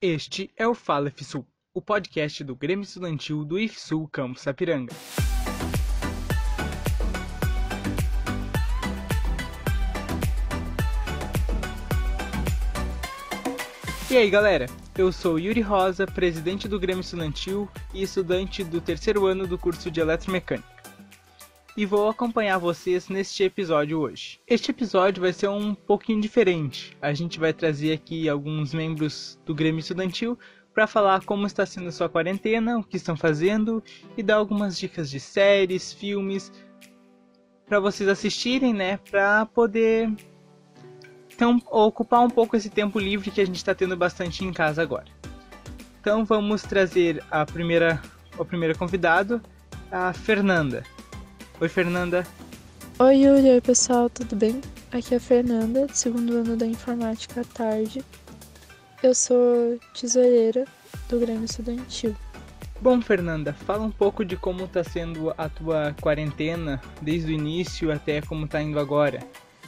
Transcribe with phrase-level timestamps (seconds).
[0.00, 1.44] Este é o Fala IFSUL,
[1.74, 4.94] o podcast do Grêmio Estudantil do IFSUL Campus Sapiranga.
[14.08, 14.66] E aí galera,
[14.96, 19.90] eu sou Yuri Rosa, presidente do Grêmio Estudantil e estudante do terceiro ano do curso
[19.90, 20.77] de Eletromecânica
[21.78, 24.40] e vou acompanhar vocês neste episódio hoje.
[24.48, 26.96] Este episódio vai ser um pouquinho diferente.
[27.00, 30.36] A gente vai trazer aqui alguns membros do Grêmio Estudantil
[30.74, 33.80] para falar como está sendo a sua quarentena, o que estão fazendo
[34.16, 36.50] e dar algumas dicas de séries, filmes
[37.64, 40.10] para vocês assistirem, né, para poder
[41.32, 44.82] então, ocupar um pouco esse tempo livre que a gente está tendo bastante em casa
[44.82, 45.06] agora.
[46.00, 48.02] Então vamos trazer a primeira,
[48.36, 49.40] o primeiro convidado,
[49.92, 50.82] a Fernanda.
[51.60, 52.24] Oi, Fernanda.
[53.00, 53.50] Oi, Yuri.
[53.50, 54.60] Oi, pessoal, tudo bem?
[54.92, 58.00] Aqui é a Fernanda, do segundo ano da Informática à tarde.
[59.02, 60.64] Eu sou tesoureira
[61.08, 62.14] do Grêmio Estudantil.
[62.80, 67.90] Bom, Fernanda, fala um pouco de como está sendo a tua quarentena, desde o início
[67.90, 69.18] até como está indo agora.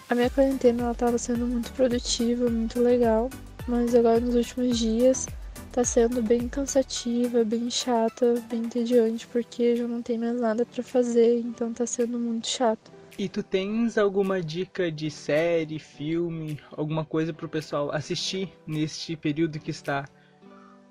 [0.08, 3.28] A minha quarentena estava sendo muito produtiva, muito legal,
[3.66, 5.26] mas agora nos últimos dias
[5.72, 10.82] tá sendo bem cansativa, bem chata, bem entediante, porque já não tem mais nada para
[10.82, 12.90] fazer, então tá sendo muito chato.
[13.18, 19.58] E tu tens alguma dica de série, filme, alguma coisa pro pessoal assistir neste período
[19.58, 20.08] que está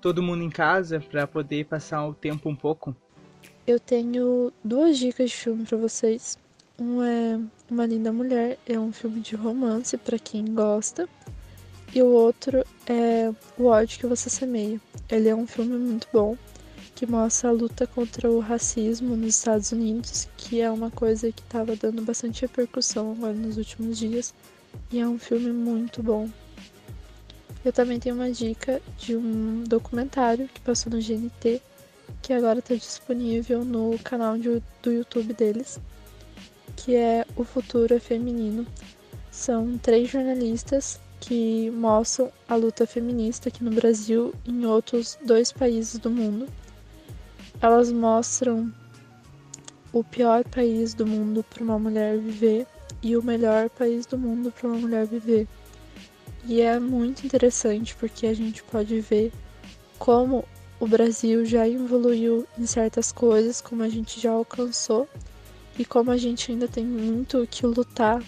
[0.00, 2.94] todo mundo em casa para poder passar o tempo um pouco?
[3.66, 6.38] Eu tenho duas dicas de filme para vocês.
[6.78, 7.38] Um é
[7.70, 11.08] Uma Linda Mulher, é um filme de romance para quem gosta.
[11.92, 14.80] E o outro é O ódio que você semeia.
[15.08, 16.36] Ele é um filme muito bom
[16.94, 21.40] que mostra a luta contra o racismo nos Estados Unidos, que é uma coisa que
[21.40, 24.34] estava dando bastante repercussão agora nos últimos dias,
[24.92, 26.28] e é um filme muito bom.
[27.64, 31.62] Eu também tenho uma dica de um documentário que passou no GNT,
[32.20, 35.80] que agora está disponível no canal de, do YouTube deles,
[36.76, 38.66] que é O Futuro é Feminino.
[39.30, 45.52] São três jornalistas que mostram a luta feminista aqui no Brasil e em outros dois
[45.52, 46.48] países do mundo.
[47.60, 48.72] Elas mostram
[49.92, 52.66] o pior país do mundo para uma mulher viver
[53.02, 55.46] e o melhor país do mundo para uma mulher viver.
[56.46, 59.30] E é muito interessante porque a gente pode ver
[59.98, 60.44] como
[60.80, 65.06] o Brasil já evoluiu em certas coisas, como a gente já alcançou
[65.78, 68.22] e como a gente ainda tem muito que lutar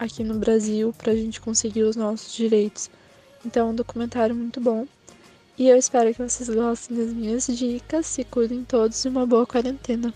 [0.00, 2.90] aqui no Brasil para a gente conseguir os nossos direitos.
[3.44, 4.86] Então, é um documentário muito bom.
[5.58, 8.06] E eu espero que vocês gostem das minhas dicas.
[8.06, 10.12] Se cuidem todos e uma boa quarentena.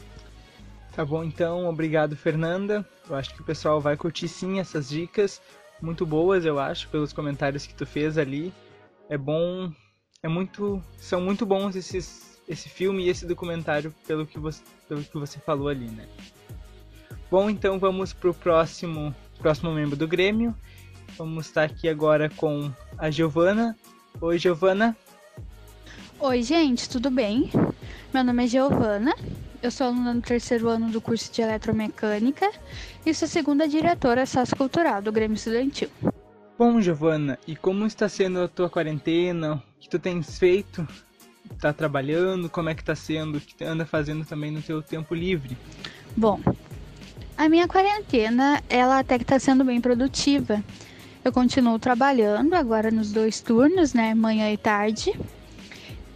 [0.96, 1.68] Tá bom, então.
[1.68, 2.88] Obrigado, Fernanda.
[3.08, 5.42] Eu acho que o pessoal vai curtir sim essas dicas.
[5.82, 8.54] Muito boas, eu acho, pelos comentários que tu fez ali.
[9.10, 9.70] É bom.
[10.22, 10.82] É muito.
[10.96, 15.38] São muito bons esses, esse filme e esse documentário pelo que você, pelo que você
[15.40, 16.08] falou ali, né?
[17.30, 20.54] Bom, então vamos pro próximo próximo membro do Grêmio.
[21.18, 23.76] Vamos estar aqui agora com a Giovana.
[24.18, 24.96] Oi, Giovana.
[26.18, 27.50] Oi, gente, tudo bem?
[28.14, 29.14] Meu nome é Giovana.
[29.62, 32.50] Eu sou aluna do terceiro ano do curso de Eletromecânica
[33.04, 35.90] e sou segunda diretora sociocultural do Grêmio Estudantil.
[36.58, 39.56] Bom, Giovana, e como está sendo a tua quarentena?
[39.56, 40.88] O que tu tens feito?
[41.60, 42.48] Tá trabalhando?
[42.48, 43.36] Como é que tá sendo?
[43.36, 45.54] O que tu anda fazendo também no teu tempo livre?
[46.16, 46.40] Bom,
[47.36, 50.62] a minha quarentena, ela até que está sendo bem produtiva.
[51.24, 55.12] Eu continuo trabalhando agora nos dois turnos, né, manhã e tarde.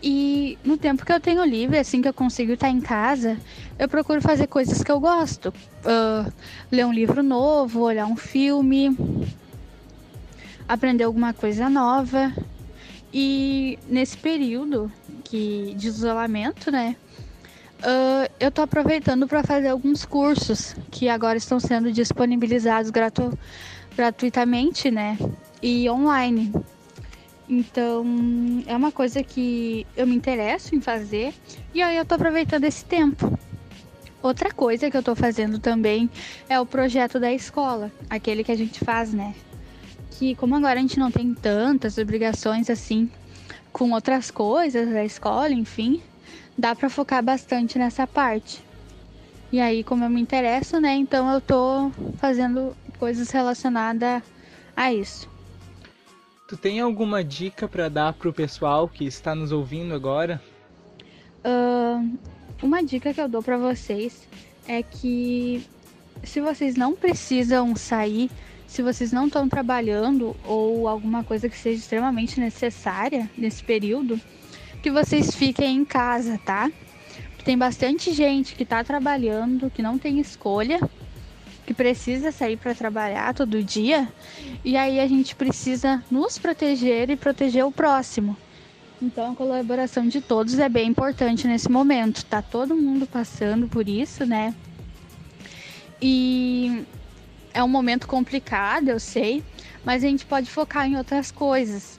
[0.01, 3.37] E no tempo que eu tenho livre, assim que eu consigo estar em casa,
[3.78, 5.49] eu procuro fazer coisas que eu gosto.
[5.49, 6.33] Uh,
[6.71, 8.97] ler um livro novo, olhar um filme,
[10.69, 12.33] aprender alguma coisa nova.
[13.12, 14.93] E nesse período
[15.25, 16.95] que, de isolamento, né,
[17.78, 23.39] Uh, eu estou aproveitando para fazer alguns cursos que agora estão sendo disponibilizados gratu
[23.97, 25.16] gratuitamente, né?
[25.62, 26.53] E online.
[27.49, 28.05] Então,
[28.66, 31.33] é uma coisa que eu me interesso em fazer
[31.72, 33.39] e aí eu estou aproveitando esse tempo.
[34.21, 36.10] Outra coisa que eu estou fazendo também
[36.48, 39.34] é o projeto da escola, aquele que a gente faz, né?
[40.13, 43.09] Que como agora a gente não tem tantas obrigações assim
[43.72, 46.03] com outras coisas da escola, enfim,
[46.59, 48.60] dá para focar bastante nessa parte.
[49.53, 50.95] E aí, como eu me interesso, né?
[50.95, 54.22] Então eu tô fazendo coisas relacionadas
[54.77, 55.31] a isso.
[56.49, 60.43] Tu tem alguma dica para dar pro pessoal que está nos ouvindo agora?
[61.45, 62.19] Uh,
[62.63, 64.27] uma dica que eu dou para vocês
[64.66, 65.65] é que
[66.25, 68.31] se vocês não precisam sair
[68.69, 74.21] se vocês não estão trabalhando ou alguma coisa que seja extremamente necessária nesse período,
[74.83, 76.71] que vocês fiquem em casa, tá?
[77.45, 80.78] Tem bastante gente que está trabalhando, que não tem escolha,
[81.66, 84.07] que precisa sair para trabalhar todo dia,
[84.65, 88.36] e aí a gente precisa nos proteger e proteger o próximo.
[89.01, 92.25] Então a colaboração de todos é bem importante nesse momento.
[92.25, 94.54] Tá todo mundo passando por isso, né?
[96.03, 96.84] E
[97.54, 99.42] é um momento complicado, eu sei,
[99.84, 101.97] mas a gente pode focar em outras coisas.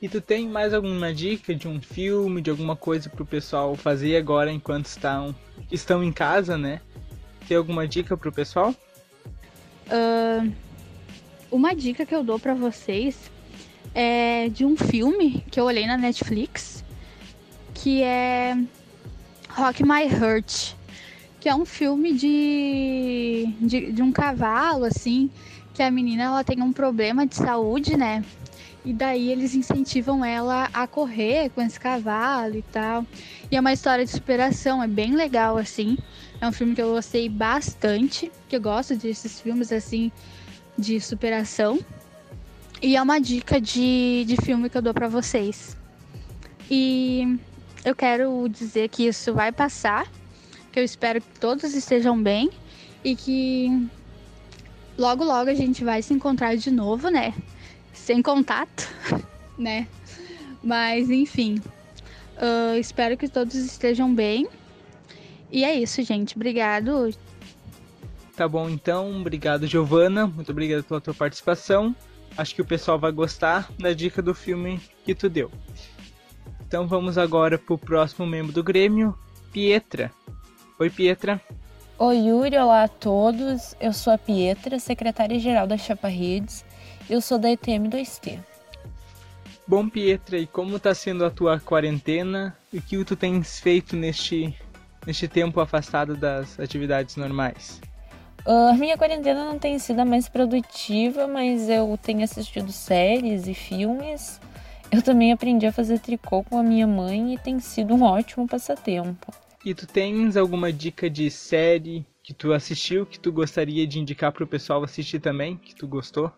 [0.00, 4.16] E tu tem mais alguma dica de um filme, de alguma coisa pro pessoal fazer
[4.16, 5.34] agora enquanto estão,
[5.70, 6.80] estão em casa, né?
[7.46, 8.74] Tem alguma dica pro pessoal?
[9.86, 10.52] Uh,
[11.50, 13.30] uma dica que eu dou para vocês
[13.94, 16.84] é de um filme que eu olhei na Netflix,
[17.74, 18.56] que é
[19.50, 20.80] Rock My Heart
[21.40, 25.30] que é um filme de, de, de um cavalo, assim,
[25.72, 28.22] que a menina ela tem um problema de saúde, né?
[28.84, 33.06] E daí eles incentivam ela a correr com esse cavalo e tal.
[33.50, 35.98] E é uma história de superação, é bem legal assim.
[36.40, 40.10] É um filme que eu gostei bastante, que eu gosto desses filmes assim
[40.78, 41.78] de superação.
[42.80, 45.76] E é uma dica de, de filme que eu dou para vocês.
[46.70, 47.38] E
[47.84, 50.06] eu quero dizer que isso vai passar
[50.70, 52.50] que eu espero que todos estejam bem
[53.02, 53.88] e que
[54.96, 57.34] logo logo a gente vai se encontrar de novo, né?
[58.04, 58.88] Sem contato,
[59.56, 59.86] né?
[60.62, 61.60] Mas enfim,
[62.36, 64.48] uh, espero que todos estejam bem.
[65.50, 66.34] E é isso, gente.
[66.36, 67.10] Obrigado.
[68.36, 69.20] Tá bom, então.
[69.20, 70.26] Obrigado, Giovana.
[70.26, 71.94] Muito obrigado pela tua participação.
[72.36, 75.50] Acho que o pessoal vai gostar da dica do filme que tu deu.
[76.66, 79.16] Então vamos agora pro próximo membro do Grêmio,
[79.52, 80.10] Pietra.
[80.78, 81.40] Oi, Pietra.
[81.98, 82.56] Oi, Yuri.
[82.56, 83.74] Olá a todos.
[83.78, 86.64] Eu sou a Pietra, secretária-geral da Chapa Redes.
[87.10, 88.38] Eu sou da ETM2T.
[89.66, 92.56] Bom, Pietra, e como está sendo a tua quarentena?
[92.72, 94.56] E o que tu tens feito neste,
[95.04, 97.80] neste tempo afastado das atividades normais?
[98.46, 103.48] A uh, minha quarentena não tem sido a mais produtiva, mas eu tenho assistido séries
[103.48, 104.40] e filmes.
[104.92, 108.46] Eu também aprendi a fazer tricô com a minha mãe e tem sido um ótimo
[108.46, 109.34] passatempo.
[109.64, 114.30] E tu tens alguma dica de série que tu assistiu, que tu gostaria de indicar
[114.30, 116.32] pro pessoal assistir também, que tu gostou?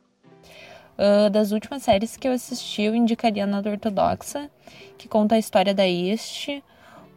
[0.98, 4.50] Uh, das últimas séries que eu assisti, eu indicaria Nada Ortodoxa,
[4.98, 6.62] que conta a história da Este,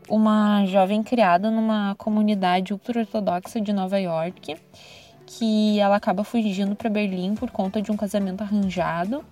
[0.10, 4.56] uma jovem criada numa comunidade ultra-ortodoxa de Nova York,
[5.26, 9.26] que ela acaba fugindo para Berlim por conta de um casamento arranjado.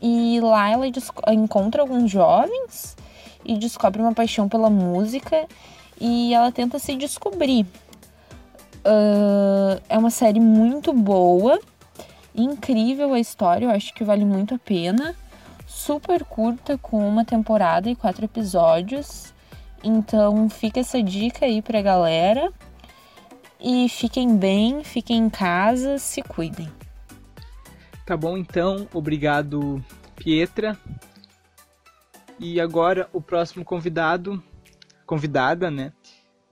[0.00, 0.86] E lá ela
[1.32, 2.96] encontra alguns jovens
[3.44, 5.46] e descobre uma paixão pela música
[6.00, 7.66] e ela tenta se descobrir.
[8.84, 11.58] Uh, é uma série muito boa,
[12.40, 15.14] incrível a história, eu acho que vale muito a pena.
[15.66, 19.34] Super curta, com uma temporada e quatro episódios.
[19.82, 22.52] Então fica essa dica aí pra galera.
[23.60, 26.70] E fiquem bem, fiquem em casa, se cuidem.
[28.06, 29.84] Tá bom então, obrigado
[30.16, 30.78] Pietra
[32.38, 34.42] e agora o próximo convidado,
[35.04, 35.92] convidada, né?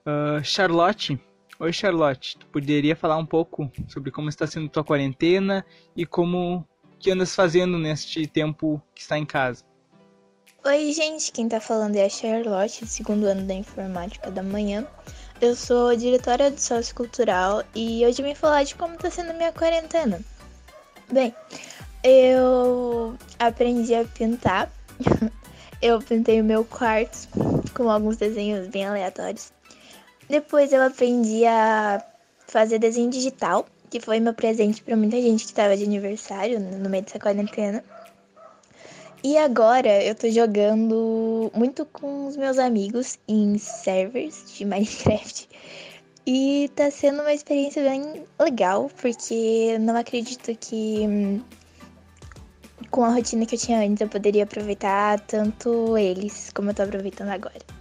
[0.04, 1.18] Uh, Charlotte.
[1.58, 2.36] Oi, Charlotte.
[2.36, 5.64] Tu poderia falar um pouco sobre como está sendo tua quarentena
[5.96, 6.66] e como
[6.98, 9.64] que andas fazendo neste tempo que está em casa?
[10.64, 11.32] Oi, gente.
[11.32, 14.86] Quem tá falando é a Charlotte, do segundo ano da Informática da Manhã.
[15.40, 20.20] Eu sou diretora de Sociocultural e hoje vim falar de como tá sendo minha quarentena.
[21.10, 21.34] Bem,
[22.02, 24.70] eu aprendi a pintar
[25.80, 27.28] eu pintei o meu quarto
[27.74, 29.52] com alguns desenhos bem aleatórios.
[30.28, 32.04] Depois eu aprendi a
[32.46, 36.88] fazer desenho digital, que foi meu presente para muita gente que estava de aniversário no
[36.88, 37.82] meio dessa quarentena.
[39.22, 45.48] E agora eu tô jogando muito com os meus amigos em servers de Minecraft.
[46.26, 51.40] E tá sendo uma experiência bem legal, porque não acredito que hum,
[52.90, 56.82] com a rotina que eu tinha antes, eu poderia aproveitar tanto eles como eu tô
[56.82, 57.75] aproveitando agora.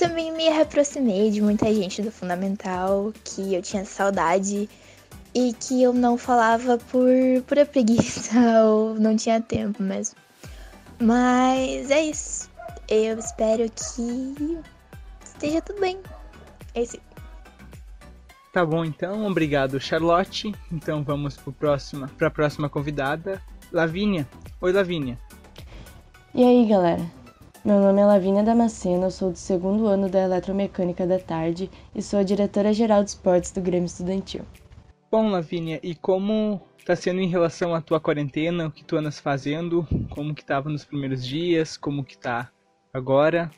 [0.00, 4.66] Também me reaproximei de muita gente do fundamental que eu tinha saudade
[5.34, 7.06] e que eu não falava por
[7.46, 8.32] pura preguiça
[8.64, 10.16] ou não tinha tempo mesmo.
[10.98, 12.48] Mas é isso.
[12.88, 14.58] Eu espero que
[15.22, 16.00] esteja tudo bem.
[16.74, 16.96] É isso.
[18.54, 20.50] Tá bom então, obrigado Charlotte.
[20.72, 24.26] Então vamos para próxima, a próxima convidada, Lavínia.
[24.62, 25.18] Oi, Lavínia.
[26.34, 27.19] E aí, galera?
[27.62, 32.00] Meu nome é Lavínia Damasceno, eu sou do segundo ano da Eletromecânica da Tarde e
[32.00, 34.46] sou a diretora-geral de esportes do Grêmio Estudantil.
[35.12, 39.20] Bom, Lavínia, e como tá sendo em relação à tua quarentena, o que tu andas
[39.20, 42.50] fazendo, como que tava nos primeiros dias, como que tá
[42.94, 43.50] agora?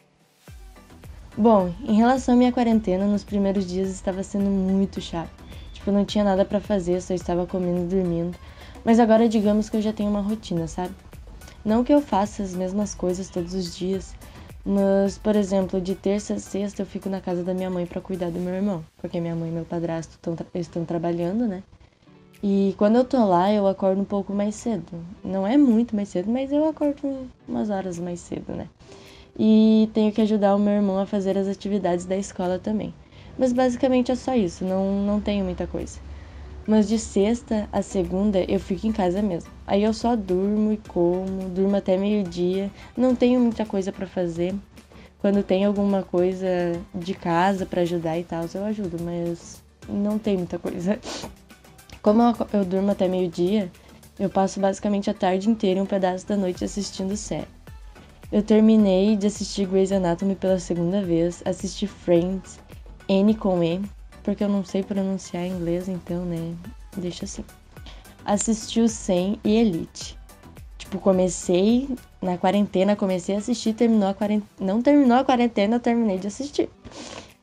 [1.38, 5.30] Bom, em relação à minha quarentena, nos primeiros dias estava sendo muito chato.
[5.73, 8.37] Tipo, não tinha nada para fazer, só estava comendo e dormindo.
[8.85, 10.92] Mas agora digamos que eu já tenho uma rotina, sabe?
[11.64, 14.14] Não que eu faça as mesmas coisas todos os dias,
[14.64, 18.00] mas, por exemplo, de terça a sexta eu fico na casa da minha mãe para
[18.00, 21.62] cuidar do meu irmão, porque minha mãe e meu padrasto tão, estão trabalhando, né?
[22.42, 25.04] E quando eu tô lá, eu acordo um pouco mais cedo.
[25.25, 28.69] Não é muito mais cedo, mas eu acordo umas horas mais cedo, né?
[29.38, 32.92] E tenho que ajudar o meu irmão a fazer as atividades da escola também.
[33.38, 35.99] Mas basicamente é só isso, não, não tenho muita coisa.
[36.66, 39.50] Mas de sexta a segunda eu fico em casa mesmo.
[39.66, 44.54] Aí eu só durmo e como, durmo até meio-dia, não tenho muita coisa para fazer.
[45.19, 46.49] Quando tem alguma coisa
[46.95, 50.99] de casa para ajudar e tal, eu ajudo, mas não tem muita coisa.
[52.00, 53.71] Como eu, eu durmo até meio-dia,
[54.19, 57.47] eu passo basicamente a tarde inteira e um pedaço da noite assistindo série.
[58.33, 62.59] Eu terminei de assistir Grey's Anatomy pela segunda vez, assisti Friends,
[63.09, 63.81] N com E,
[64.23, 66.55] porque eu não sei pronunciar inglês, então, né,
[66.97, 67.45] deixa assim.
[68.25, 70.19] Assisti o 100 e Elite.
[70.79, 71.88] Tipo, comecei
[72.21, 76.26] na quarentena, comecei a assistir, terminou a quarentena, não terminou a quarentena, eu terminei de
[76.26, 76.69] assistir.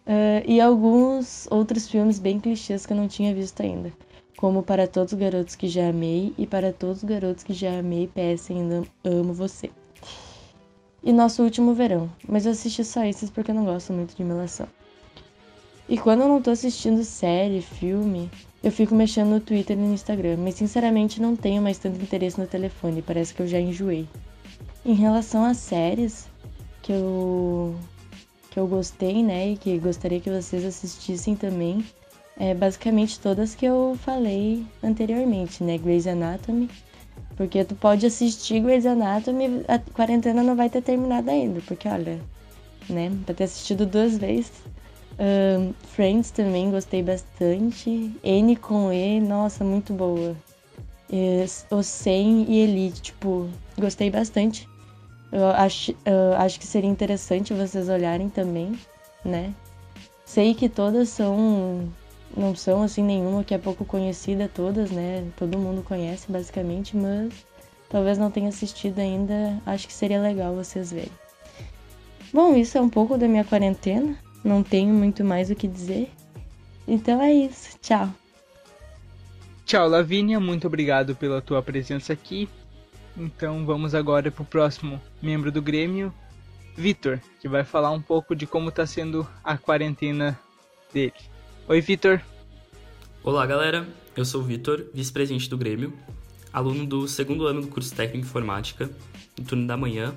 [0.05, 3.91] Uh, e alguns outros filmes bem clichês que eu não tinha visto ainda.
[4.38, 7.79] Como Para Todos os Garotos que Já Amei e Para Todos os Garotos que Já
[7.79, 9.69] Amei, PS Ainda Amo Você
[11.03, 14.24] e Nosso Último Verão, mas eu assisti só esses porque eu não gosto muito de
[14.24, 14.67] melação.
[15.89, 18.29] E quando eu não tô assistindo série, filme,
[18.63, 22.39] eu fico mexendo no Twitter e no Instagram, mas sinceramente não tenho mais tanto interesse
[22.39, 24.08] no telefone, parece que eu já enjoei.
[24.86, 26.27] Em relação às séries
[26.84, 27.75] que eu
[28.51, 31.86] que eu gostei, né, e que gostaria que vocês assistissem também,
[32.38, 36.69] é basicamente todas que eu falei anteriormente, né, Grey's Anatomy,
[37.39, 41.62] porque tu pode assistir Grey's Anatomy, a quarentena não vai ter terminado ainda.
[41.62, 42.19] Porque, olha,
[42.89, 43.12] né?
[43.25, 44.51] Pra ter assistido duas vezes.
[45.19, 48.11] Um, Friends também gostei bastante.
[48.23, 50.35] N com E, nossa, muito boa.
[51.69, 54.67] O 100 e Elite, tipo, gostei bastante.
[55.31, 55.93] Eu acho,
[56.38, 58.79] acho que seria interessante vocês olharem também,
[59.25, 59.53] né?
[60.25, 61.89] Sei que todas são
[62.38, 65.27] não são assim nenhuma que é pouco conhecida todas, né?
[65.35, 67.33] Todo mundo conhece basicamente, mas
[67.89, 69.59] talvez não tenha assistido ainda.
[69.65, 71.11] Acho que seria legal vocês verem.
[72.31, 74.15] Bom, isso é um pouco da minha quarentena.
[74.43, 76.10] Não tenho muito mais o que dizer.
[76.88, 77.77] Então é isso.
[77.81, 78.10] Tchau.
[79.65, 80.39] Tchau, Lavínia.
[80.39, 82.50] Muito obrigado pela tua presença aqui.
[83.17, 86.13] Então vamos agora para o próximo membro do Grêmio,
[86.75, 90.39] Vitor, que vai falar um pouco de como está sendo a quarentena
[90.93, 91.13] dele.
[91.67, 92.22] Oi, Vitor.
[93.22, 93.88] Olá, galera.
[94.15, 95.93] Eu sou o Vitor, vice-presidente do Grêmio,
[96.51, 98.89] aluno do segundo ano do curso técnico de informática,
[99.38, 100.15] no turno da manhã,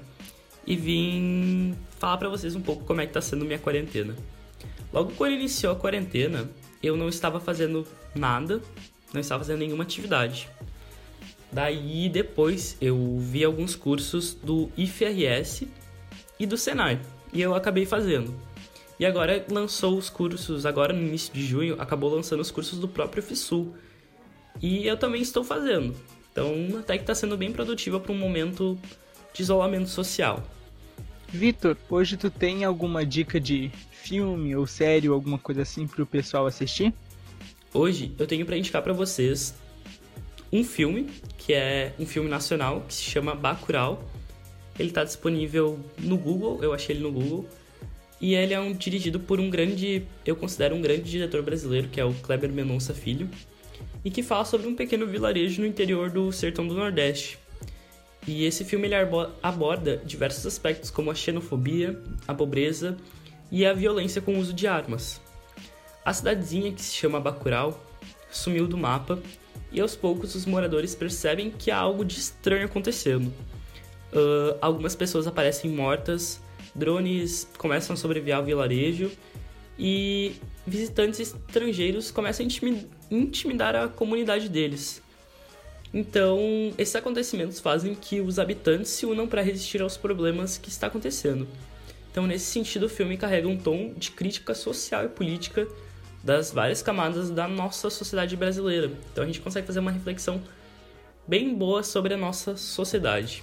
[0.66, 4.16] e vim falar para vocês um pouco como é que tá sendo minha quarentena.
[4.92, 6.50] Logo quando iniciou a quarentena,
[6.82, 8.60] eu não estava fazendo nada,
[9.14, 10.48] não estava fazendo nenhuma atividade.
[11.52, 15.68] Daí depois eu vi alguns cursos do IFRS
[16.40, 17.00] e do Senai,
[17.32, 18.34] e eu acabei fazendo.
[18.98, 22.88] E agora lançou os cursos, agora no início de junho, acabou lançando os cursos do
[22.88, 23.76] próprio FISUL.
[24.60, 25.94] E eu também estou fazendo.
[26.32, 28.76] Então, até que está sendo bem produtiva para um momento
[29.32, 30.42] de isolamento social.
[31.32, 36.02] Vitor, hoje tu tem alguma dica de filme ou série ou alguma coisa assim para
[36.02, 36.92] o pessoal assistir?
[37.72, 39.54] Hoje eu tenho para indicar para vocês
[40.52, 41.08] um filme,
[41.38, 44.06] que é um filme nacional, que se chama Bacurau.
[44.78, 47.48] Ele está disponível no Google, eu achei ele no Google.
[48.20, 51.98] E ele é um, dirigido por um grande, eu considero um grande diretor brasileiro, que
[51.98, 53.26] é o Kleber Mendonça Filho,
[54.04, 57.38] e que fala sobre um pequeno vilarejo no interior do sertão do Nordeste.
[58.26, 58.94] E esse filme ele
[59.42, 62.96] aborda diversos aspectos como a xenofobia, a pobreza
[63.50, 65.20] e a violência com o uso de armas.
[66.04, 67.80] A cidadezinha que se chama Bacurau
[68.30, 69.20] sumiu do mapa
[69.70, 73.32] e aos poucos os moradores percebem que há algo de estranho acontecendo.
[74.12, 76.40] Uh, algumas pessoas aparecem mortas,
[76.74, 79.10] drones começam a sobreviver ao vilarejo
[79.78, 80.34] e
[80.66, 85.02] visitantes estrangeiros começam a intimidar a comunidade deles.
[85.94, 86.38] Então,
[86.78, 91.46] esses acontecimentos fazem que os habitantes se unam para resistir aos problemas que está acontecendo.
[92.10, 95.66] Então, nesse sentido, o filme carrega um tom de crítica social e política
[96.22, 98.90] das várias camadas da nossa sociedade brasileira.
[99.12, 100.40] Então, a gente consegue fazer uma reflexão
[101.26, 103.42] bem boa sobre a nossa sociedade.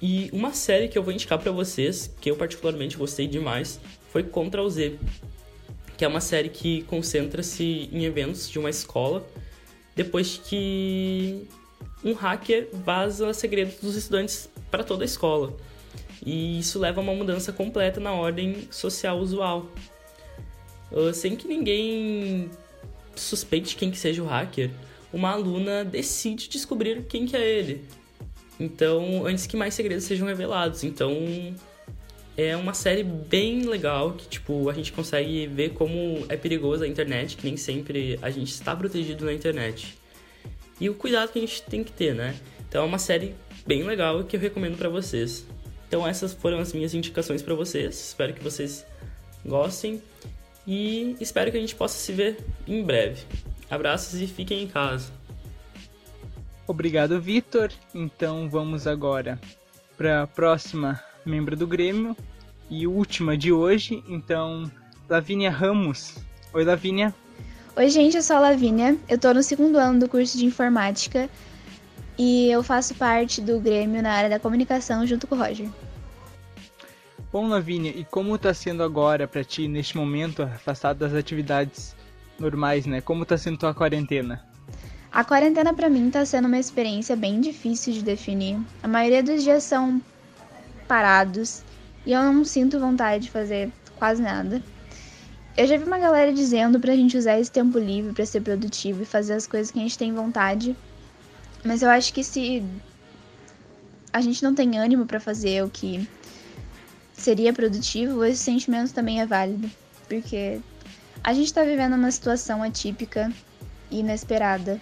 [0.00, 4.22] E uma série que eu vou indicar para vocês, que eu particularmente gostei demais, foi
[4.22, 4.98] Contra o Z,
[5.96, 9.26] que é uma série que concentra-se em eventos de uma escola
[9.94, 11.46] depois que
[12.04, 15.56] um hacker vaza segredos dos estudantes para toda a escola.
[16.24, 19.66] E isso leva a uma mudança completa na ordem social usual.
[20.90, 22.50] Uh, sem que ninguém
[23.14, 24.70] suspeite quem que seja o hacker,
[25.12, 27.84] uma aluna decide descobrir quem que é ele.
[28.58, 30.84] Então, antes que mais segredos sejam revelados.
[30.84, 31.12] Então,
[32.36, 36.88] é uma série bem legal que, tipo, a gente consegue ver como é perigoso a
[36.88, 39.96] internet, que nem sempre a gente está protegido na internet.
[40.80, 42.34] E o cuidado que a gente tem que ter, né?
[42.68, 43.34] Então é uma série
[43.66, 45.46] bem legal que eu recomendo para vocês.
[45.86, 48.08] Então essas foram as minhas indicações para vocês.
[48.08, 48.84] Espero que vocês
[49.46, 50.02] gostem
[50.66, 53.22] e espero que a gente possa se ver em breve.
[53.70, 55.12] Abraços e fiquem em casa.
[56.66, 57.70] Obrigado, Vitor.
[57.94, 59.38] Então vamos agora
[59.96, 62.16] para a próxima membro do Grêmio
[62.70, 64.02] e última de hoje.
[64.08, 64.70] Então,
[65.08, 66.16] Lavínia Ramos.
[66.52, 67.14] Oi, Lavínia.
[67.76, 68.96] Oi, gente, eu sou a Lavínia.
[69.08, 71.28] Eu tô no segundo ano do curso de informática
[72.16, 75.68] e eu faço parte do Grêmio na área da comunicação junto com o Roger.
[77.32, 81.96] Bom, Lavínia, e como tá sendo agora para ti neste momento afastado das atividades
[82.38, 83.00] normais, né?
[83.00, 84.40] Como tá sendo tua quarentena?
[85.10, 88.60] A quarentena para mim tá sendo uma experiência bem difícil de definir.
[88.82, 90.00] A maioria dos dias são
[90.84, 91.62] parados
[92.06, 94.62] e eu não sinto vontade de fazer quase nada.
[95.56, 99.02] Eu já vi uma galera dizendo pra gente usar esse tempo livre para ser produtivo
[99.02, 100.76] e fazer as coisas que a gente tem vontade.
[101.64, 102.62] Mas eu acho que se
[104.12, 106.08] a gente não tem ânimo para fazer o que
[107.12, 109.70] seria produtivo, esse sentimento também é válido,
[110.08, 110.60] porque
[111.22, 113.32] a gente tá vivendo uma situação atípica
[113.90, 114.80] e inesperada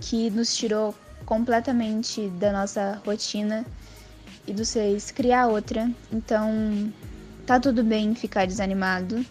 [0.00, 3.64] que nos tirou completamente da nossa rotina
[4.46, 4.62] e do
[5.14, 5.90] criar outra.
[6.12, 6.92] Então,
[7.46, 9.24] tá tudo bem ficar desanimado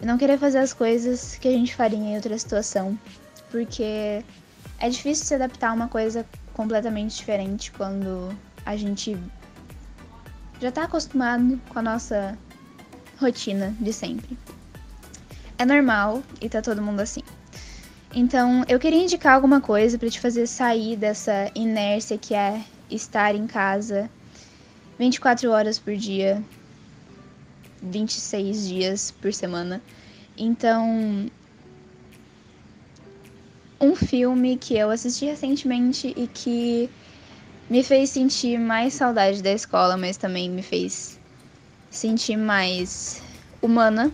[0.00, 2.98] e não querer fazer as coisas que a gente faria em outra situação,
[3.50, 4.22] porque
[4.78, 8.34] é difícil se adaptar a uma coisa completamente diferente quando
[8.64, 9.16] a gente
[10.60, 12.36] já tá acostumado com a nossa
[13.20, 14.36] rotina de sempre.
[15.56, 17.22] É normal e tá todo mundo assim.
[18.14, 23.34] Então, eu queria indicar alguma coisa para te fazer sair dessa inércia que é estar
[23.34, 24.08] em casa
[24.98, 26.42] 24 horas por dia,
[27.82, 29.80] 26 dias por semana.
[30.36, 31.30] Então,
[33.80, 36.90] um filme que eu assisti recentemente e que
[37.70, 41.18] me fez sentir mais saudade da escola, mas também me fez
[41.90, 43.22] sentir mais
[43.62, 44.12] humana,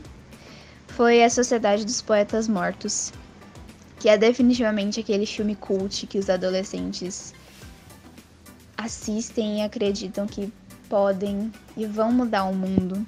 [0.88, 3.12] foi A Sociedade dos Poetas Mortos
[4.04, 7.32] que é definitivamente aquele filme cult que os adolescentes
[8.76, 10.52] assistem e acreditam que
[10.94, 13.04] podem e vão mudar o mundo.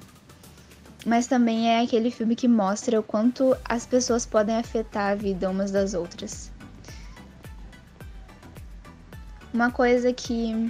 [1.05, 5.49] Mas também é aquele filme que mostra o quanto as pessoas podem afetar a vida
[5.49, 6.51] umas das outras.
[9.53, 10.69] Uma coisa que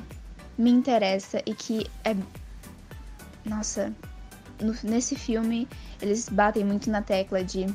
[0.55, 2.15] me interessa e que é.
[3.43, 3.91] Nossa,
[4.61, 5.67] no, nesse filme
[5.99, 7.65] eles batem muito na tecla de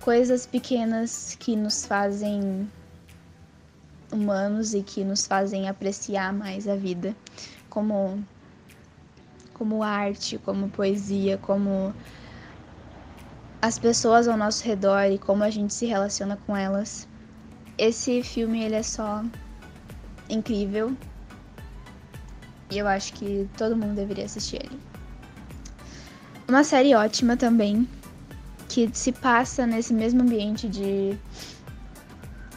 [0.00, 2.70] coisas pequenas que nos fazem
[4.12, 7.12] humanos e que nos fazem apreciar mais a vida,
[7.68, 8.22] como
[9.54, 11.94] como arte, como poesia, como
[13.62, 17.08] as pessoas ao nosso redor e como a gente se relaciona com elas.
[17.78, 19.24] Esse filme ele é só
[20.28, 20.94] incrível.
[22.70, 24.78] E eu acho que todo mundo deveria assistir ele.
[26.46, 27.88] Uma série ótima também
[28.68, 31.16] que se passa nesse mesmo ambiente de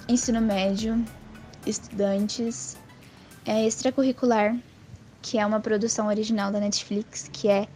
[0.09, 1.03] ensino médio,
[1.65, 2.77] estudantes,
[3.45, 4.57] é extracurricular,
[5.21, 7.67] que é uma produção original da Netflix, que é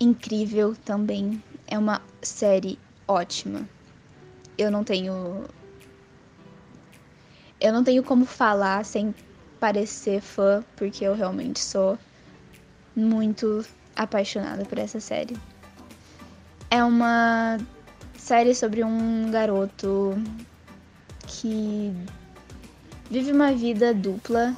[0.00, 1.42] incrível também.
[1.66, 3.68] É uma série ótima.
[4.56, 5.44] Eu não tenho
[7.60, 9.14] eu não tenho como falar sem
[9.58, 11.98] parecer fã, porque eu realmente sou
[12.94, 13.64] muito
[13.96, 15.36] apaixonada por essa série.
[16.70, 17.58] É uma
[18.18, 20.14] série sobre um garoto
[21.26, 21.92] que
[23.10, 24.54] vive uma vida dupla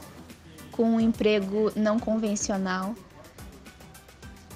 [0.77, 2.95] com um emprego não convencional.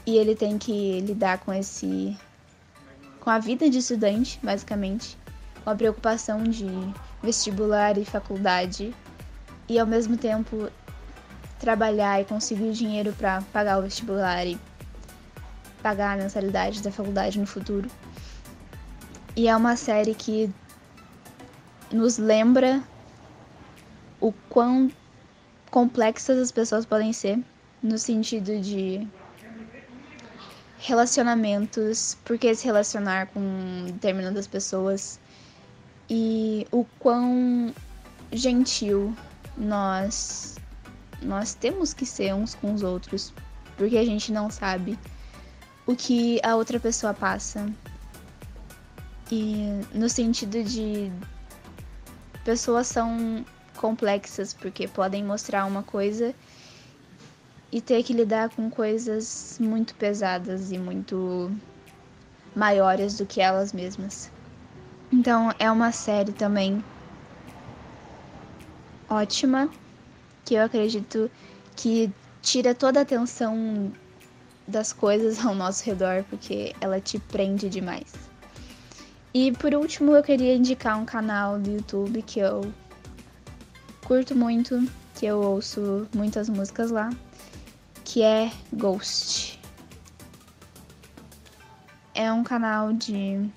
[0.06, 2.16] E ele tem que lidar com esse
[3.20, 5.16] com a vida de estudante, basicamente,
[5.62, 6.66] com a preocupação de
[7.22, 8.94] vestibular e faculdade.
[9.68, 10.70] E ao mesmo tempo
[11.58, 14.58] trabalhar e conseguir dinheiro para pagar o vestibular e
[15.82, 17.88] pagar a mensalidade da faculdade no futuro.
[19.36, 20.50] E é uma série que
[21.92, 22.82] nos lembra
[24.20, 24.90] o quão
[25.70, 27.38] complexas as pessoas podem ser,
[27.82, 29.06] no sentido de
[30.78, 35.20] relacionamentos, por que se relacionar com determinadas pessoas
[36.08, 37.72] e o quão
[38.32, 39.14] gentil
[39.56, 40.56] nós
[41.22, 43.32] nós temos que ser uns com os outros,
[43.76, 44.98] porque a gente não sabe
[45.86, 47.70] o que a outra pessoa passa.
[49.30, 51.12] E no sentido de
[52.42, 53.44] pessoas são
[53.80, 56.34] complexas porque podem mostrar uma coisa
[57.72, 61.50] e ter que lidar com coisas muito pesadas e muito
[62.54, 64.30] maiores do que elas mesmas.
[65.10, 66.84] Então é uma série também
[69.08, 69.70] ótima
[70.44, 71.30] que eu acredito
[71.74, 72.12] que
[72.42, 73.90] tira toda a atenção
[74.68, 78.12] das coisas ao nosso redor porque ela te prende demais.
[79.32, 82.72] E por último, eu queria indicar um canal do YouTube que eu
[84.10, 87.10] curto muito, que eu ouço muitas músicas lá,
[88.04, 89.60] que é Ghost.
[92.12, 93.48] É um canal de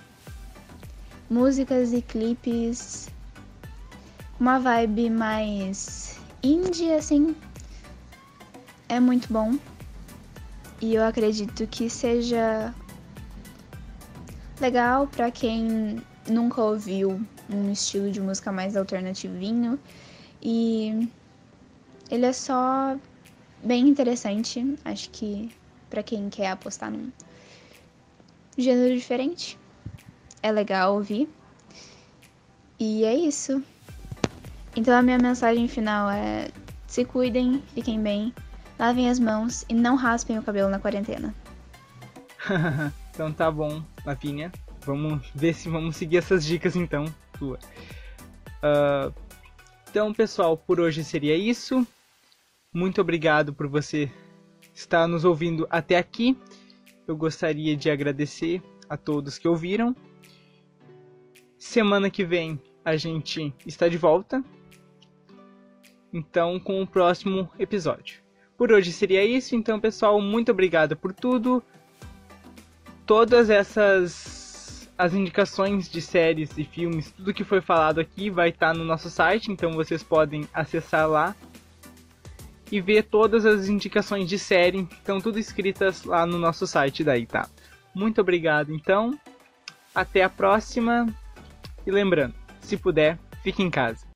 [1.28, 3.10] músicas e clipes,
[4.40, 7.36] uma vibe mais indie assim.
[8.88, 9.58] É muito bom.
[10.80, 12.72] E eu acredito que seja
[14.62, 19.80] legal para quem nunca ouviu um estilo de música mais alternativinho
[20.44, 21.10] e
[22.12, 22.98] ele é só
[23.64, 25.50] bem interessante, acho que
[25.90, 27.12] para quem quer apostar num
[28.58, 29.58] gênero diferente,
[30.42, 31.30] é legal ouvir.
[32.78, 33.64] E é isso.
[34.76, 36.50] Então a minha mensagem final é:
[36.88, 38.34] se cuidem, fiquem bem,
[38.78, 41.34] lavem as mãos e não raspem o cabelo na quarentena.
[43.12, 44.52] então tá bom, Lavínia.
[44.82, 47.06] Vamos ver se vamos seguir essas dicas então,
[47.40, 47.58] tua.
[48.62, 49.14] Uh,
[49.94, 51.86] então, pessoal, por hoje seria isso.
[52.74, 54.12] Muito obrigado por você
[54.74, 56.36] estar nos ouvindo até aqui.
[57.08, 59.96] Eu gostaria de agradecer a todos que ouviram.
[61.60, 64.44] Semana que vem a gente está de volta.
[66.12, 68.18] Então, com o próximo episódio.
[68.58, 69.56] Por hoje seria isso.
[69.56, 71.62] Então, pessoal, muito obrigado por tudo.
[73.06, 74.43] Todas essas
[74.98, 78.84] as indicações de séries e filmes, tudo que foi falado aqui vai estar tá no
[78.84, 81.36] nosso site, então vocês podem acessar lá
[82.72, 87.26] e ver todas as indicações de série, estão tudo escritas lá no nosso site daí,
[87.26, 87.48] tá?
[87.94, 89.18] Muito obrigado, então.
[89.94, 91.06] Até a próxima.
[91.86, 94.08] E lembrando, se puder, fique em casa.